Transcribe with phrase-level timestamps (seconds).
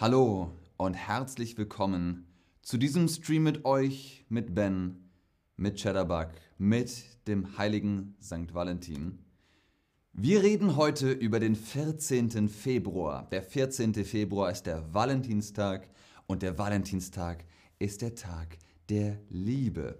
[0.00, 2.28] Hallo und herzlich willkommen
[2.62, 5.10] zu diesem Stream mit euch, mit Ben,
[5.56, 8.54] mit Cheddarbug, mit dem heiligen St.
[8.54, 9.18] Valentin.
[10.12, 12.48] Wir reden heute über den 14.
[12.48, 13.28] Februar.
[13.32, 13.92] Der 14.
[14.04, 15.88] Februar ist der Valentinstag
[16.28, 17.44] und der Valentinstag
[17.80, 18.56] ist der Tag
[18.90, 19.98] der Liebe.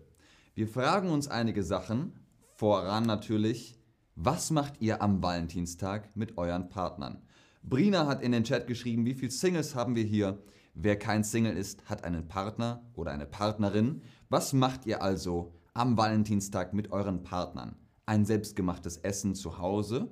[0.55, 2.12] Wir fragen uns einige Sachen,
[2.55, 3.77] voran natürlich,
[4.15, 7.21] was macht ihr am Valentinstag mit euren Partnern?
[7.62, 10.42] Brina hat in den Chat geschrieben, wie viele Singles haben wir hier?
[10.74, 14.02] Wer kein Single ist, hat einen Partner oder eine Partnerin.
[14.28, 17.77] Was macht ihr also am Valentinstag mit euren Partnern?
[18.06, 20.10] Ein selbstgemachtes Essen zu Hause,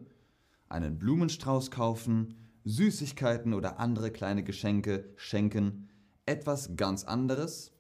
[0.69, 5.89] einen Blumenstrauß kaufen, Süßigkeiten oder andere kleine Geschenke schenken,
[6.27, 7.73] etwas ganz anderes?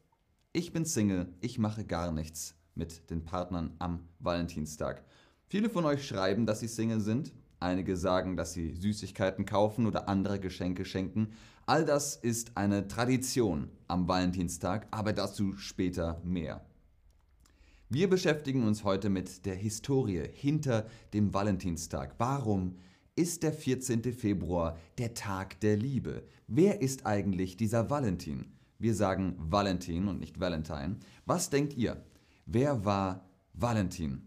[0.53, 5.05] Ich bin Single, ich mache gar nichts mit den Partnern am Valentinstag.
[5.49, 7.33] Viele von euch schreiben, dass sie Single sind.
[7.67, 11.33] Einige sagen, dass sie Süßigkeiten kaufen oder andere Geschenke schenken.
[11.67, 16.65] All das ist eine Tradition am Valentinstag, aber dazu später mehr.
[17.89, 22.15] Wir beschäftigen uns heute mit der Historie hinter dem Valentinstag.
[22.19, 22.77] Warum
[23.17, 24.13] ist der 14.
[24.13, 26.23] Februar der Tag der Liebe?
[26.47, 28.53] Wer ist eigentlich dieser Valentin?
[28.79, 30.99] Wir sagen Valentin und nicht Valentine.
[31.25, 32.01] Was denkt ihr?
[32.45, 34.23] Wer war Valentin?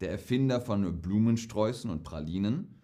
[0.00, 2.79] der Erfinder von Blumensträußen und Pralinen,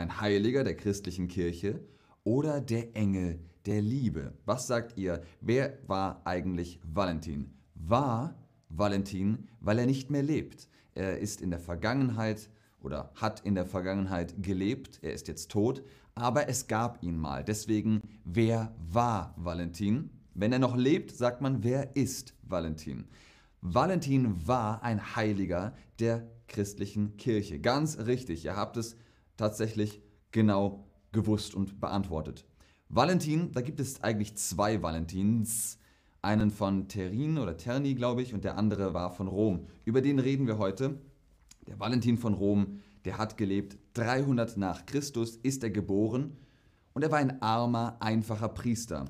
[0.00, 1.80] ein Heiliger der christlichen Kirche
[2.24, 4.32] oder der Engel der Liebe.
[4.46, 5.20] Was sagt ihr?
[5.40, 7.52] Wer war eigentlich Valentin?
[7.74, 8.34] War
[8.70, 10.68] Valentin, weil er nicht mehr lebt.
[10.94, 12.48] Er ist in der Vergangenheit
[12.80, 15.00] oder hat in der Vergangenheit gelebt.
[15.02, 15.84] Er ist jetzt tot,
[16.14, 17.44] aber es gab ihn mal.
[17.44, 20.08] Deswegen, wer war Valentin?
[20.34, 23.04] Wenn er noch lebt, sagt man, wer ist Valentin?
[23.60, 27.60] Valentin war ein Heiliger der christlichen Kirche.
[27.60, 28.96] Ganz richtig, ihr habt es
[29.40, 32.44] tatsächlich genau gewusst und beantwortet.
[32.88, 35.78] Valentin, da gibt es eigentlich zwei Valentins.
[36.22, 39.66] Einen von Terin oder Terni, glaube ich, und der andere war von Rom.
[39.86, 41.00] Über den reden wir heute.
[41.66, 46.36] Der Valentin von Rom, der hat gelebt 300 nach Christus, ist er geboren
[46.92, 49.06] und er war ein armer, einfacher Priester.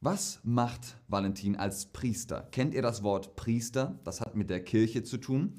[0.00, 2.48] Was macht Valentin als Priester?
[2.50, 4.00] Kennt ihr das Wort Priester?
[4.02, 5.54] Das hat mit der Kirche zu tun.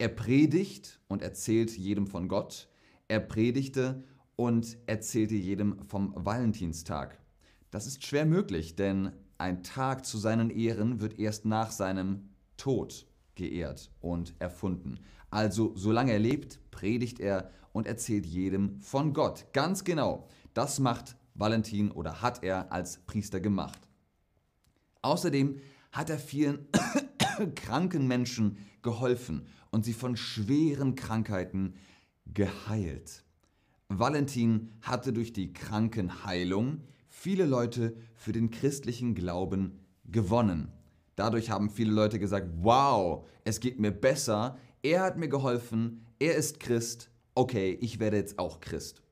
[0.00, 2.70] Er predigt und erzählt jedem von Gott.
[3.08, 4.02] Er predigte
[4.34, 7.20] und erzählte jedem vom Valentinstag.
[7.70, 13.08] Das ist schwer möglich, denn ein Tag zu seinen Ehren wird erst nach seinem Tod
[13.34, 15.00] geehrt und erfunden.
[15.28, 19.52] Also solange er lebt, predigt er und erzählt jedem von Gott.
[19.52, 20.28] Ganz genau.
[20.54, 23.86] Das macht Valentin oder hat er als Priester gemacht.
[25.02, 25.60] Außerdem
[25.92, 26.68] hat er vielen
[27.48, 31.74] kranken Menschen geholfen und sie von schweren Krankheiten
[32.26, 33.24] geheilt.
[33.88, 40.72] Valentin hatte durch die Krankenheilung viele Leute für den christlichen Glauben gewonnen.
[41.16, 46.36] Dadurch haben viele Leute gesagt, wow, es geht mir besser, er hat mir geholfen, er
[46.36, 49.02] ist Christ, okay, ich werde jetzt auch Christ.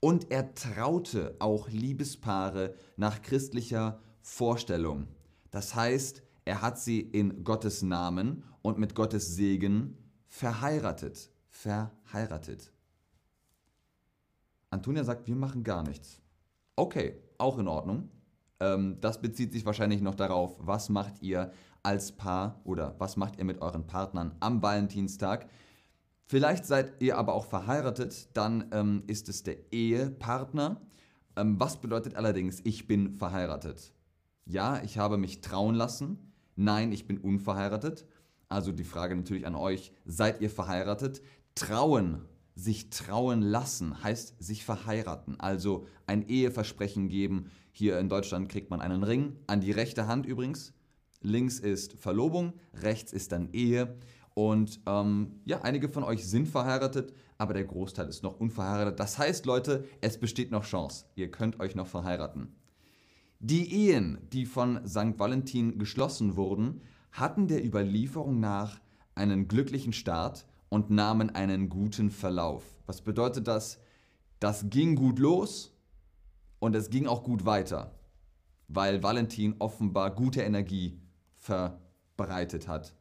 [0.00, 5.08] Und er traute auch Liebespaare nach christlicher Vorstellung.
[5.50, 9.96] Das heißt, er hat sie in Gottes Namen und mit Gottes Segen
[10.26, 11.30] verheiratet.
[11.48, 12.72] Verheiratet.
[14.70, 16.20] Antonia sagt, wir machen gar nichts.
[16.76, 18.10] Okay, auch in Ordnung.
[18.60, 23.38] Ähm, das bezieht sich wahrscheinlich noch darauf, was macht ihr als Paar oder was macht
[23.38, 25.48] ihr mit euren Partnern am Valentinstag.
[26.26, 30.80] Vielleicht seid ihr aber auch verheiratet, dann ähm, ist es der Ehepartner.
[31.36, 33.92] Ähm, was bedeutet allerdings, ich bin verheiratet?
[34.46, 36.33] Ja, ich habe mich trauen lassen.
[36.56, 38.06] Nein, ich bin unverheiratet.
[38.48, 41.22] Also die Frage natürlich an euch, seid ihr verheiratet?
[41.54, 42.22] Trauen,
[42.54, 45.40] sich trauen lassen, heißt sich verheiraten.
[45.40, 47.50] Also ein Eheversprechen geben.
[47.72, 50.72] Hier in Deutschland kriegt man einen Ring, an die rechte Hand übrigens.
[51.20, 53.96] Links ist Verlobung, rechts ist dann Ehe.
[54.34, 59.00] Und ähm, ja, einige von euch sind verheiratet, aber der Großteil ist noch unverheiratet.
[59.00, 61.06] Das heißt, Leute, es besteht noch Chance.
[61.14, 62.54] Ihr könnt euch noch verheiraten.
[63.46, 65.18] Die Ehen, die von St.
[65.18, 66.80] Valentin geschlossen wurden,
[67.12, 68.80] hatten der Überlieferung nach
[69.14, 72.64] einen glücklichen Start und nahmen einen guten Verlauf.
[72.86, 73.80] Was bedeutet das?
[74.40, 75.76] Das ging gut los
[76.58, 77.98] und es ging auch gut weiter,
[78.68, 80.98] weil Valentin offenbar gute Energie
[81.36, 82.94] verbreitet hat.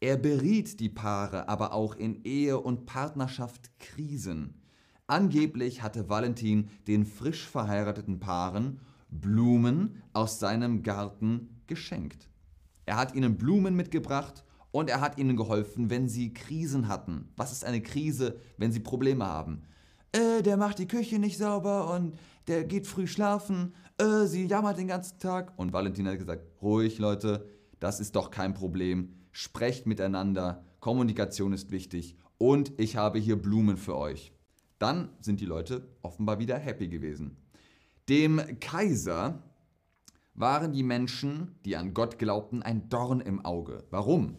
[0.00, 4.62] Er beriet die Paare aber auch in Ehe und Partnerschaft Krisen.
[5.06, 8.80] Angeblich hatte Valentin den frisch verheirateten Paaren
[9.12, 12.28] Blumen aus seinem Garten geschenkt.
[12.86, 17.28] Er hat ihnen Blumen mitgebracht und er hat ihnen geholfen, wenn sie Krisen hatten.
[17.36, 19.62] Was ist eine Krise, wenn sie Probleme haben?
[20.12, 24.78] äh, der macht die Küche nicht sauber und der geht früh schlafen, äh, sie jammert
[24.78, 25.52] den ganzen Tag.
[25.56, 27.46] Und Valentin hat gesagt, ruhig Leute,
[27.80, 33.76] das ist doch kein Problem, sprecht miteinander, Kommunikation ist wichtig und ich habe hier Blumen
[33.76, 34.32] für euch.
[34.78, 37.36] Dann sind die Leute offenbar wieder happy gewesen.
[38.08, 39.42] Dem Kaiser
[40.34, 43.84] waren die Menschen, die an Gott glaubten, ein Dorn im Auge.
[43.90, 44.36] Warum?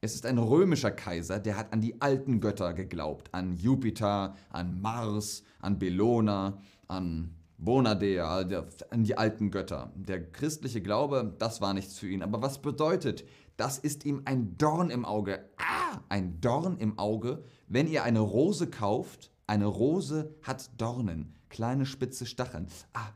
[0.00, 4.80] Es ist ein römischer Kaiser, der hat an die alten Götter geglaubt, an Jupiter, an
[4.80, 6.58] Mars, an Bellona,
[6.88, 8.44] an Bonadea,
[8.90, 9.92] an die alten Götter.
[9.94, 12.22] Der christliche Glaube, das war nichts für ihn.
[12.22, 13.24] Aber was bedeutet,
[13.56, 15.48] das ist ihm ein Dorn im Auge.
[15.56, 17.44] Ah, ein Dorn im Auge.
[17.68, 22.68] Wenn ihr eine Rose kauft, eine Rose hat Dornen, kleine spitze Stacheln.
[22.92, 23.12] Ah,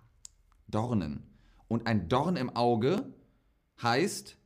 [0.67, 1.23] Dornen.
[1.69, 3.13] Und ein Dorn im Auge
[3.83, 4.39] heißt,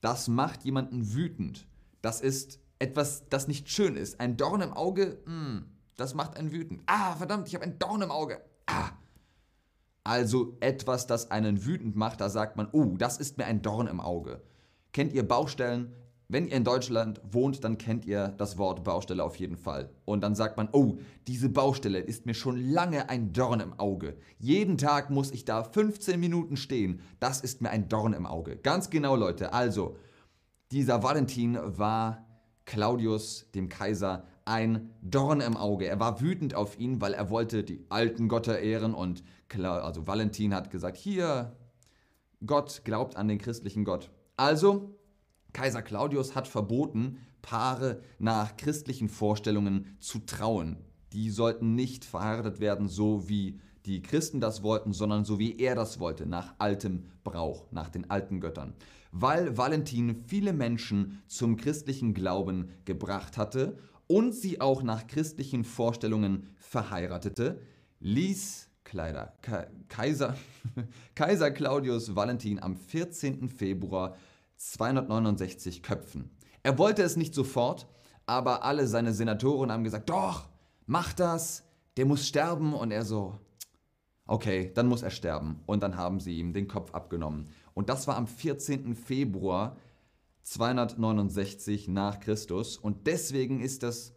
[0.00, 1.66] das macht jemanden wütend.
[2.02, 4.20] Das ist etwas, das nicht schön ist.
[4.20, 5.64] Ein Dorn im Auge, mh, hm,
[5.96, 6.82] das macht einen wütend.
[6.86, 8.40] Ah, verdammt, ich habe ein Dorn im Auge.
[8.66, 8.90] Ah.
[10.04, 13.86] Also etwas, das einen wütend macht, da sagt man, oh, das ist mir ein Dorn
[13.86, 14.42] im Auge.
[14.92, 15.94] Kennt ihr Baustellen?
[16.30, 19.88] Wenn ihr in Deutschland wohnt, dann kennt ihr das Wort Baustelle auf jeden Fall.
[20.04, 24.14] Und dann sagt man, oh, diese Baustelle ist mir schon lange ein Dorn im Auge.
[24.38, 27.00] Jeden Tag muss ich da 15 Minuten stehen.
[27.18, 28.56] Das ist mir ein Dorn im Auge.
[28.56, 29.54] Ganz genau, Leute.
[29.54, 29.96] Also,
[30.70, 32.26] dieser Valentin war
[32.66, 35.86] Claudius, dem Kaiser, ein Dorn im Auge.
[35.86, 39.24] Er war wütend auf ihn, weil er wollte die alten Götter ehren und
[39.62, 41.56] also Valentin hat gesagt, hier,
[42.44, 44.10] Gott glaubt an den christlichen Gott.
[44.36, 44.97] Also
[45.52, 50.76] Kaiser Claudius hat verboten, Paare nach christlichen Vorstellungen zu trauen.
[51.12, 55.74] Die sollten nicht verheiratet werden, so wie die Christen das wollten, sondern so wie er
[55.74, 58.74] das wollte, nach altem Brauch, nach den alten Göttern.
[59.12, 66.48] Weil Valentin viele Menschen zum christlichen Glauben gebracht hatte und sie auch nach christlichen Vorstellungen
[66.56, 67.60] verheiratete,
[68.00, 69.34] ließ Kleider,
[69.88, 70.36] Kaiser,
[71.14, 73.48] Kaiser Claudius Valentin am 14.
[73.48, 74.16] Februar
[74.58, 76.30] 269 Köpfen.
[76.62, 77.88] Er wollte es nicht sofort,
[78.26, 80.48] aber alle seine Senatoren haben gesagt, doch,
[80.86, 81.64] mach das,
[81.96, 82.74] der muss sterben.
[82.74, 83.38] Und er so,
[84.26, 85.60] okay, dann muss er sterben.
[85.66, 87.48] Und dann haben sie ihm den Kopf abgenommen.
[87.74, 88.94] Und das war am 14.
[88.94, 89.76] Februar
[90.42, 92.76] 269 nach Christus.
[92.76, 94.12] Und deswegen ist das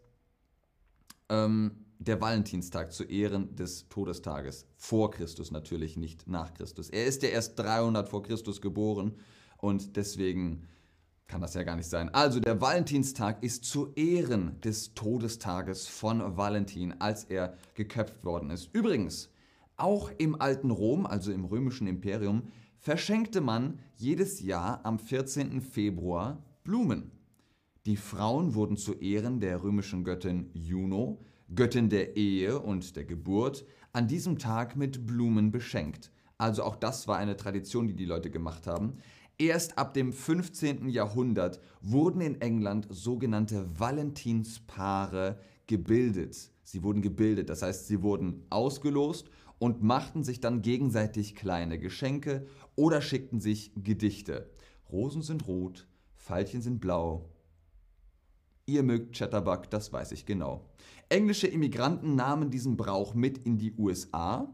[1.30, 4.66] ähm, der Valentinstag zu Ehren des Todestages.
[4.76, 6.90] Vor Christus natürlich, nicht nach Christus.
[6.90, 9.14] Er ist ja erst 300 vor Christus geboren
[9.62, 10.68] und deswegen
[11.28, 12.14] kann das ja gar nicht sein.
[12.14, 18.70] Also der Valentinstag ist zu Ehren des Todestages von Valentin, als er geköpft worden ist.
[18.74, 19.30] Übrigens,
[19.78, 22.44] auch im alten Rom, also im römischen Imperium,
[22.78, 25.62] verschenkte man jedes Jahr am 14.
[25.62, 27.12] Februar Blumen.
[27.86, 31.24] Die Frauen wurden zu Ehren der römischen Göttin Juno,
[31.56, 36.12] Göttin der Ehe und der Geburt, an diesem Tag mit Blumen beschenkt.
[36.38, 38.94] Also auch das war eine Tradition, die die Leute gemacht haben.
[39.42, 40.88] Erst ab dem 15.
[40.88, 46.52] Jahrhundert wurden in England sogenannte Valentinspaare gebildet.
[46.62, 52.46] Sie wurden gebildet, das heißt, sie wurden ausgelost und machten sich dann gegenseitig kleine Geschenke
[52.76, 54.52] oder schickten sich Gedichte.
[54.92, 57.32] Rosen sind rot, Veilchen sind blau.
[58.68, 60.70] Ihr mögt Chatterbug, das weiß ich genau.
[61.10, 64.54] Englische Immigranten nahmen diesen Brauch mit in die USA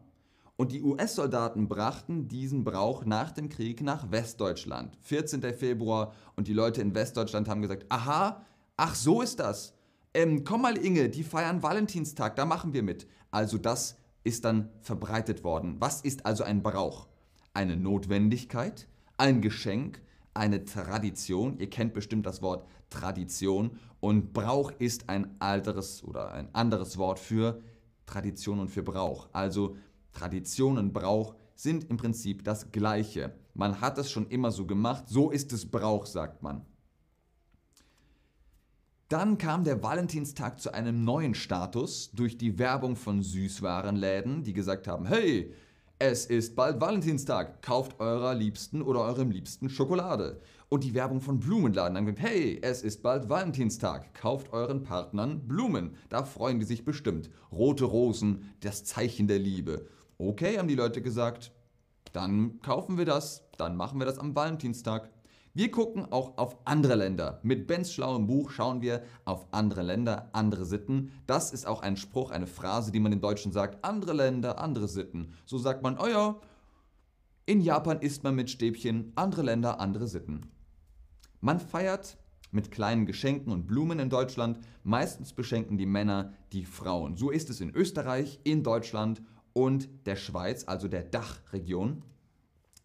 [0.57, 4.97] und die US-Soldaten brachten diesen Brauch nach dem Krieg nach Westdeutschland.
[5.01, 5.41] 14.
[5.53, 6.13] Februar.
[6.35, 8.43] Und die Leute in Westdeutschland haben gesagt, aha,
[8.75, 9.75] ach so ist das.
[10.15, 13.05] Ähm, komm mal Inge, die feiern Valentinstag, da machen wir mit.
[13.29, 15.75] Also das ist dann verbreitet worden.
[15.79, 17.07] Was ist also ein Brauch?
[17.53, 20.01] Eine Notwendigkeit, ein Geschenk,
[20.33, 21.59] eine Tradition.
[21.59, 23.77] Ihr kennt bestimmt das Wort Tradition.
[23.99, 27.61] Und Brauch ist ein alteres oder ein anderes Wort für
[28.07, 29.27] Tradition und für Brauch.
[29.33, 29.75] Also
[30.17, 33.33] Tradition und Brauch sind im Prinzip das gleiche.
[33.53, 36.65] Man hat es schon immer so gemacht, so ist es Brauch, sagt man.
[39.09, 44.87] Dann kam der Valentinstag zu einem neuen Status durch die Werbung von Süßwarenläden, die gesagt
[44.87, 45.53] haben, hey,
[45.99, 50.41] es ist bald Valentinstag, kauft eurer Liebsten oder eurem Liebsten Schokolade.
[50.69, 55.95] Und die Werbung von Blumenladen gesagt, hey, es ist bald Valentinstag, kauft euren Partnern Blumen.
[56.09, 57.29] Da freuen die sich bestimmt.
[57.51, 59.87] Rote Rosen, das Zeichen der Liebe.
[60.19, 61.51] Okay, haben die Leute gesagt,
[62.11, 65.11] dann kaufen wir das, dann machen wir das am Valentinstag.
[65.53, 67.39] Wir gucken auch auf andere Länder.
[67.43, 71.11] Mit Bens schlauem Buch schauen wir auf andere Länder, andere Sitten.
[71.27, 73.85] Das ist auch ein Spruch, eine Phrase, die man im Deutschen sagt.
[73.85, 75.33] Andere Länder, andere Sitten.
[75.45, 76.39] So sagt man, oh ja,
[77.45, 80.51] in Japan isst man mit Stäbchen, andere Länder, andere Sitten.
[81.41, 82.17] Man feiert
[82.49, 84.59] mit kleinen Geschenken und Blumen in Deutschland.
[84.83, 87.17] Meistens beschenken die Männer die Frauen.
[87.17, 89.21] So ist es in Österreich, in Deutschland
[89.57, 92.03] und der Schweiz, also der Dachregion.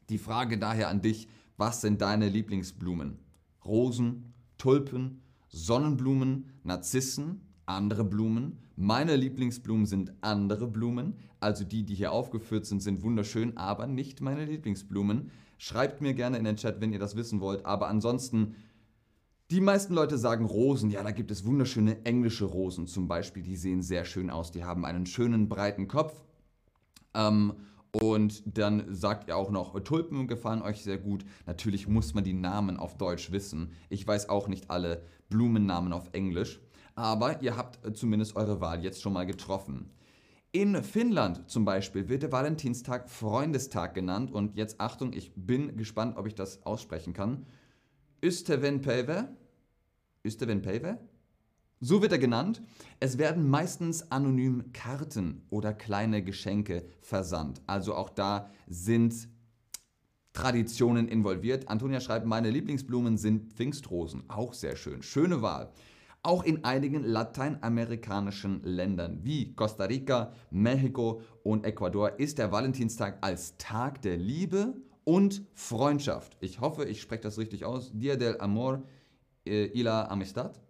[0.08, 3.18] Die Frage daher an dich, was sind deine Lieblingsblumen?
[3.62, 8.56] Rosen, Tulpen, Sonnenblumen, Narzissen, andere Blumen.
[8.74, 11.18] Meine Lieblingsblumen sind andere Blumen.
[11.40, 15.30] Also die, die hier aufgeführt sind, sind wunderschön, aber nicht meine Lieblingsblumen.
[15.58, 17.66] Schreibt mir gerne in den Chat, wenn ihr das wissen wollt.
[17.66, 18.54] Aber ansonsten,
[19.50, 20.88] die meisten Leute sagen Rosen.
[20.88, 23.42] Ja, da gibt es wunderschöne englische Rosen zum Beispiel.
[23.42, 24.52] Die sehen sehr schön aus.
[24.52, 26.24] Die haben einen schönen breiten Kopf.
[27.14, 27.54] Ähm,
[27.92, 31.24] und dann sagt ihr auch noch, Tulpen gefallen euch sehr gut.
[31.46, 33.72] Natürlich muss man die Namen auf Deutsch wissen.
[33.90, 36.60] Ich weiß auch nicht alle Blumennamen auf Englisch.
[36.94, 39.90] Aber ihr habt zumindest eure Wahl jetzt schon mal getroffen.
[40.52, 44.30] In Finnland zum Beispiel wird der Valentinstag Freundestag genannt.
[44.30, 47.46] Und jetzt Achtung, ich bin gespannt, ob ich das aussprechen kann.
[48.22, 49.28] Ystävänpäivä?
[50.24, 50.98] Ystävänpäivä?
[51.84, 52.62] So wird er genannt.
[53.00, 57.60] Es werden meistens anonym Karten oder kleine Geschenke versandt.
[57.66, 59.28] Also auch da sind
[60.32, 61.68] Traditionen involviert.
[61.68, 64.22] Antonia schreibt, meine Lieblingsblumen sind Pfingstrosen.
[64.28, 65.02] Auch sehr schön.
[65.02, 65.72] Schöne Wahl.
[66.22, 73.56] Auch in einigen lateinamerikanischen Ländern wie Costa Rica, Mexiko und Ecuador ist der Valentinstag als
[73.58, 76.36] Tag der Liebe und Freundschaft.
[76.38, 77.90] Ich hoffe, ich spreche das richtig aus.
[77.92, 78.84] Dia del Amor
[79.44, 80.60] y la Amistad.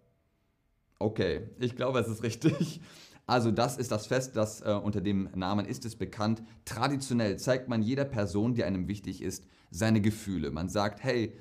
[1.03, 2.79] Okay, ich glaube, es ist richtig.
[3.25, 6.41] Also das ist das Fest, das äh, unter dem Namen ist es bekannt.
[6.63, 10.49] Traditionell zeigt man jeder Person, die einem wichtig ist, seine Gefühle.
[10.49, 11.35] Man sagt, hey,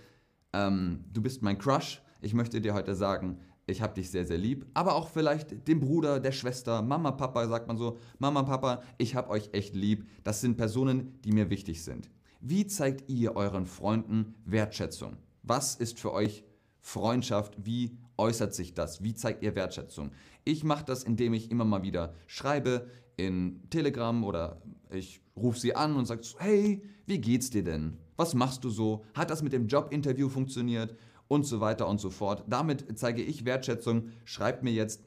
[0.52, 2.02] ähm, du bist mein Crush.
[2.20, 4.66] Ich möchte dir heute sagen, ich habe dich sehr, sehr lieb.
[4.74, 9.14] Aber auch vielleicht dem Bruder, der Schwester, Mama, Papa, sagt man so, Mama, Papa, ich
[9.14, 10.08] habe euch echt lieb.
[10.24, 12.10] Das sind Personen, die mir wichtig sind.
[12.40, 15.18] Wie zeigt ihr euren Freunden Wertschätzung?
[15.44, 16.44] Was ist für euch
[16.82, 17.54] Freundschaft?
[17.64, 19.02] Wie äußert sich das?
[19.02, 20.10] Wie zeigt ihr Wertschätzung?
[20.44, 24.60] Ich mache das, indem ich immer mal wieder schreibe in Telegram oder
[24.90, 27.96] ich rufe sie an und sage, hey, wie geht's dir denn?
[28.16, 29.04] Was machst du so?
[29.14, 30.96] Hat das mit dem Jobinterview funktioniert?
[31.28, 32.44] Und so weiter und so fort.
[32.46, 34.10] Damit zeige ich Wertschätzung.
[34.24, 35.02] Schreibt mir jetzt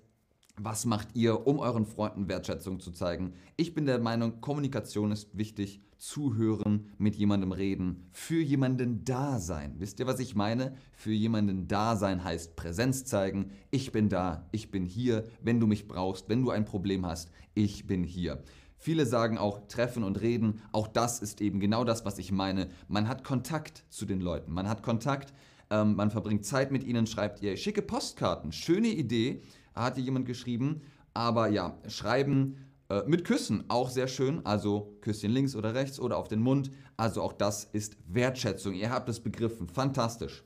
[0.57, 3.33] was macht ihr, um euren Freunden Wertschätzung zu zeigen?
[3.57, 5.81] Ich bin der Meinung, Kommunikation ist wichtig.
[5.97, 9.75] Zuhören, mit jemandem reden, für jemanden da sein.
[9.79, 10.75] Wisst ihr, was ich meine?
[10.93, 13.51] Für jemanden da sein heißt Präsenz zeigen.
[13.71, 17.31] Ich bin da, ich bin hier, wenn du mich brauchst, wenn du ein Problem hast,
[17.53, 18.43] ich bin hier.
[18.77, 20.61] Viele sagen auch treffen und reden.
[20.71, 22.67] Auch das ist eben genau das, was ich meine.
[22.87, 24.51] Man hat Kontakt zu den Leuten.
[24.51, 25.33] Man hat Kontakt,
[25.69, 28.51] ähm, man verbringt Zeit mit ihnen, schreibt ihr schicke Postkarten.
[28.51, 29.41] Schöne Idee
[29.73, 30.81] hat hier jemand geschrieben.
[31.15, 32.57] Aber ja, schreiben
[32.89, 34.45] äh, mit Küssen auch sehr schön.
[34.45, 36.71] Also Küsschen links oder rechts oder auf den Mund.
[36.97, 38.73] Also auch das ist Wertschätzung.
[38.73, 39.67] Ihr habt es begriffen.
[39.67, 40.43] Fantastisch.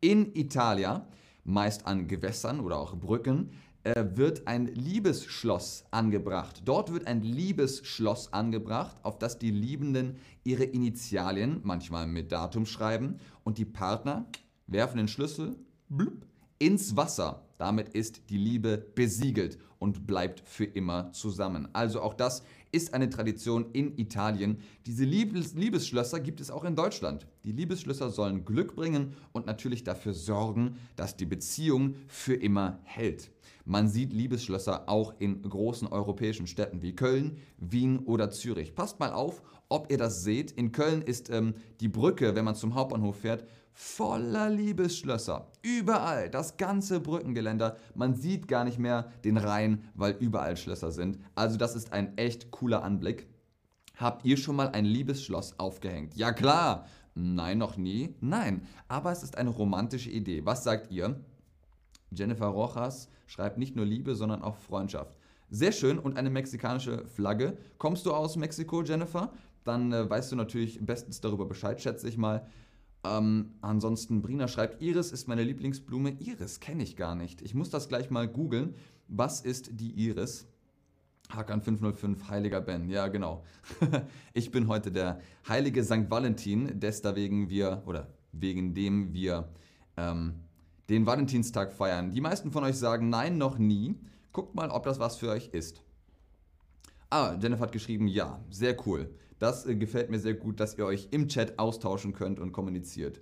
[0.00, 1.02] In Italien,
[1.44, 3.50] meist an Gewässern oder auch Brücken,
[3.84, 6.62] äh, wird ein Liebesschloss angebracht.
[6.64, 13.18] Dort wird ein Liebesschloss angebracht, auf das die Liebenden ihre Initialien, manchmal mit Datum schreiben,
[13.44, 14.24] und die Partner
[14.66, 15.56] werfen den Schlüssel
[15.90, 16.26] blub,
[16.58, 17.46] ins Wasser.
[17.58, 21.68] Damit ist die Liebe besiegelt und bleibt für immer zusammen.
[21.74, 24.60] Also auch das ist eine Tradition in Italien.
[24.86, 27.26] Diese Liebes Liebesschlösser gibt es auch in Deutschland.
[27.44, 33.30] Die Liebesschlösser sollen Glück bringen und natürlich dafür sorgen, dass die Beziehung für immer hält.
[33.66, 38.74] Man sieht Liebesschlösser auch in großen europäischen Städten wie Köln, Wien oder Zürich.
[38.74, 39.42] Passt mal auf,
[39.74, 40.52] ob ihr das seht.
[40.52, 45.48] In Köln ist ähm, die Brücke, wenn man zum Hauptbahnhof fährt, voller Liebesschlösser.
[45.62, 47.76] Überall, das ganze Brückengeländer.
[47.96, 51.18] Man sieht gar nicht mehr den Rhein, weil überall Schlösser sind.
[51.34, 53.26] Also das ist ein echt cooler Anblick.
[53.96, 56.16] Habt ihr schon mal ein Liebesschloss aufgehängt?
[56.16, 56.86] Ja klar.
[57.16, 58.14] Nein, noch nie.
[58.20, 60.46] Nein, aber es ist eine romantische Idee.
[60.46, 61.20] Was sagt ihr?
[62.12, 65.18] Jennifer Rojas schreibt nicht nur Liebe, sondern auch Freundschaft.
[65.50, 67.56] Sehr schön und eine mexikanische Flagge.
[67.78, 69.32] Kommst du aus Mexiko, Jennifer?
[69.64, 72.46] Dann äh, weißt du natürlich bestens darüber Bescheid, schätze ich mal.
[73.04, 76.16] Ähm, ansonsten, Brina schreibt, Iris ist meine Lieblingsblume.
[76.20, 77.42] Iris kenne ich gar nicht.
[77.42, 78.74] Ich muss das gleich mal googeln.
[79.08, 80.46] Was ist die Iris?
[81.30, 82.88] Hakan 505, heiliger Ben.
[82.88, 83.44] Ja, genau.
[84.34, 86.10] ich bin heute der heilige St.
[86.10, 89.48] Valentin, deswegen wir, oder wegen dem wir
[89.96, 90.34] ähm,
[90.88, 92.10] den Valentinstag feiern.
[92.10, 93.98] Die meisten von euch sagen, nein, noch nie.
[94.32, 95.82] Guckt mal, ob das was für euch ist.
[97.10, 99.14] Ah, Jennifer hat geschrieben, ja, sehr cool.
[99.38, 103.20] Das äh, gefällt mir sehr gut, dass ihr euch im Chat austauschen könnt und kommuniziert.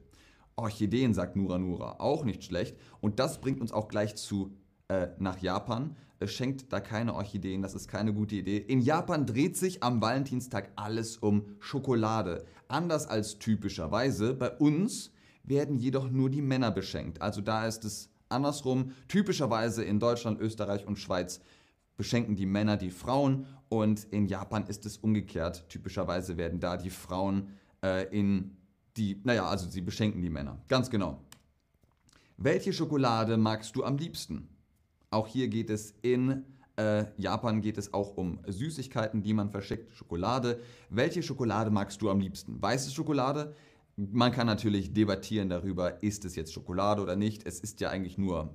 [0.57, 2.77] Orchideen, sagt Nura Nura, auch nicht schlecht.
[3.01, 4.53] Und das bringt uns auch gleich zu
[4.89, 5.97] äh, nach Japan.
[6.21, 8.59] Äh, schenkt da keine Orchideen, das ist keine gute Idee.
[8.59, 12.45] In Japan dreht sich am Valentinstag alles um Schokolade.
[12.69, 15.13] Anders als typischerweise bei uns
[15.45, 17.21] werden jedoch nur die Männer beschenkt.
[17.21, 18.93] Also da ist es andersrum.
[19.09, 21.41] Typischerweise in Deutschland, Österreich und Schweiz
[21.97, 25.69] beschenken die Männer die Frauen und in Japan ist es umgekehrt.
[25.69, 27.51] Typischerweise werden da die Frauen
[27.83, 28.57] äh, in
[28.97, 30.63] die, naja, also sie beschenken die Männer.
[30.69, 31.23] Ganz genau.
[32.37, 34.49] Welche Schokolade magst du am liebsten?
[35.11, 36.45] Auch hier geht es in
[36.77, 40.61] äh, Japan geht es auch um Süßigkeiten, die man verschickt, Schokolade.
[40.89, 42.61] Welche Schokolade magst du am liebsten?
[42.63, 43.55] Weiße Schokolade?
[43.97, 47.47] Man kann natürlich debattieren darüber, ist es jetzt Schokolade oder nicht.
[47.47, 48.55] Es ist ja eigentlich nur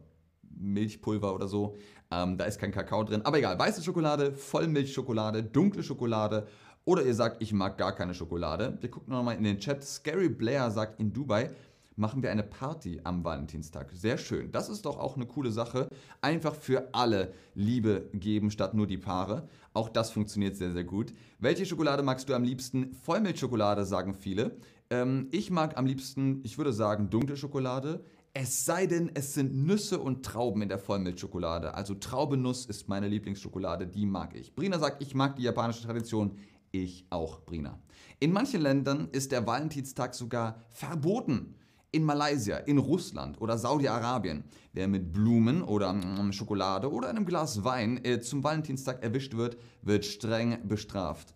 [0.60, 1.78] Milchpulver oder so.
[2.12, 3.22] Ähm, da ist kein Kakao drin.
[3.24, 6.48] Aber egal, weiße Schokolade, Vollmilchschokolade, dunkle Schokolade.
[6.86, 8.78] Oder ihr sagt, ich mag gar keine Schokolade.
[8.80, 9.84] Wir gucken nochmal in den Chat.
[9.84, 11.52] Scary Blair sagt in Dubai,
[11.98, 13.92] machen wir eine Party am Valentinstag.
[13.92, 14.52] Sehr schön.
[14.52, 15.90] Das ist doch auch eine coole Sache.
[16.22, 19.50] Einfach für alle Liebe geben, statt nur die Paare.
[19.74, 21.14] Auch das funktioniert sehr, sehr gut.
[21.40, 22.94] Welche Schokolade magst du am liebsten?
[22.94, 24.56] Vollmilchschokolade, sagen viele.
[24.90, 28.04] Ähm, ich mag am liebsten, ich würde sagen, dunkle Schokolade.
[28.40, 31.74] Es sei denn, es sind Nüsse und Trauben in der Vollmilchschokolade.
[31.74, 34.54] Also Traubenuss ist meine Lieblingsschokolade, die mag ich.
[34.54, 36.38] Brina sagt, ich mag die japanische Tradition.
[36.70, 37.80] Ich auch, Brina.
[38.20, 41.56] In manchen Ländern ist der Valentinstag sogar verboten
[41.92, 44.44] in Malaysia, in Russland oder Saudi-Arabien.
[44.72, 49.58] Wer mit Blumen oder mm, Schokolade oder einem Glas Wein äh, zum Valentinstag erwischt wird,
[49.82, 51.34] wird streng bestraft.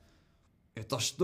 [0.88, 1.16] Das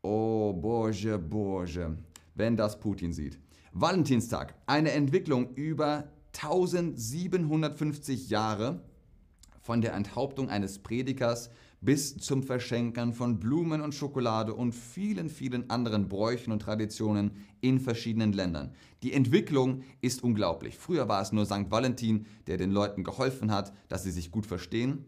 [0.00, 1.98] Oh, Bože, Bože,
[2.34, 3.38] wenn das Putin sieht.
[3.72, 8.82] Valentinstag, eine Entwicklung über 1750 Jahre
[9.60, 11.50] von der Enthauptung eines Predigers
[11.80, 17.78] bis zum Verschenken von Blumen und Schokolade und vielen, vielen anderen Bräuchen und Traditionen in
[17.78, 18.74] verschiedenen Ländern.
[19.02, 20.76] Die Entwicklung ist unglaublich.
[20.76, 21.70] Früher war es nur St.
[21.70, 25.04] Valentin, der den Leuten geholfen hat, dass sie sich gut verstehen.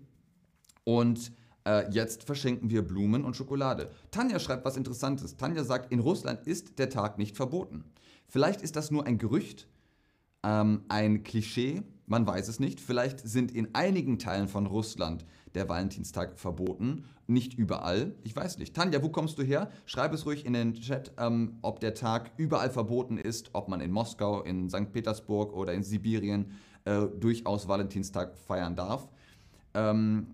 [0.85, 1.33] Und
[1.67, 3.91] äh, jetzt verschenken wir Blumen und Schokolade.
[4.11, 5.37] Tanja schreibt was Interessantes.
[5.37, 7.85] Tanja sagt, in Russland ist der Tag nicht verboten.
[8.33, 9.69] Vielleicht ist das nur ein Gerücht,
[10.43, 12.81] ähm, ein Klischee, man weiß es nicht.
[12.81, 17.05] Vielleicht sind in einigen Teilen von Russland der Valentinstag verboten.
[17.27, 18.15] Nicht überall.
[18.25, 18.75] Ich weiß nicht.
[18.75, 19.69] Tanja, wo kommst du her?
[19.85, 23.83] Schreib es ruhig in den Chat, ähm, ob der Tag überall verboten ist, ob man
[23.83, 24.91] in Moskau, in St.
[24.93, 26.53] Petersburg oder in Sibirien
[26.87, 29.11] äh, durchaus Valentinstag feiern darf.
[29.75, 30.29] Ähm,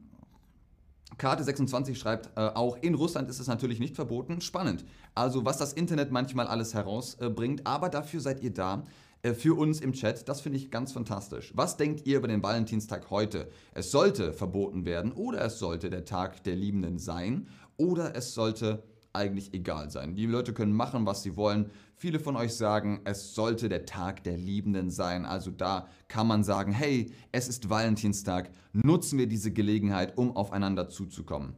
[1.16, 4.40] Karte 26 schreibt äh, auch, in Russland ist es natürlich nicht verboten.
[4.40, 4.84] Spannend.
[5.14, 8.84] Also was das Internet manchmal alles herausbringt, äh, aber dafür seid ihr da,
[9.22, 10.28] äh, für uns im Chat.
[10.28, 11.52] Das finde ich ganz fantastisch.
[11.56, 13.48] Was denkt ihr über den Valentinstag heute?
[13.74, 18.82] Es sollte verboten werden oder es sollte der Tag der Liebenden sein oder es sollte
[19.18, 20.14] eigentlich egal sein.
[20.14, 21.70] Die Leute können machen, was sie wollen.
[21.96, 25.26] Viele von euch sagen, es sollte der Tag der Liebenden sein.
[25.26, 30.88] Also da kann man sagen, hey, es ist Valentinstag, nutzen wir diese Gelegenheit, um aufeinander
[30.88, 31.54] zuzukommen.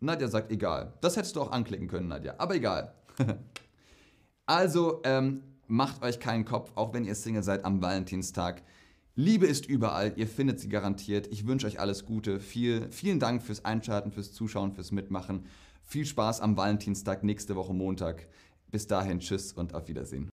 [0.00, 0.94] Nadja sagt, egal.
[1.00, 2.34] Das hättest du auch anklicken können, Nadja.
[2.38, 2.94] Aber egal.
[4.46, 8.62] also, ähm, macht euch keinen Kopf, auch wenn ihr Single seid am Valentinstag.
[9.20, 11.26] Liebe ist überall, ihr findet sie garantiert.
[11.32, 12.38] Ich wünsche euch alles Gute.
[12.38, 15.46] Viel, vielen Dank fürs Einschalten, fürs Zuschauen, fürs Mitmachen.
[15.90, 18.28] Viel Spaß am Valentinstag nächste Woche Montag.
[18.70, 20.26] Bis dahin, tschüss und auf Wiedersehen.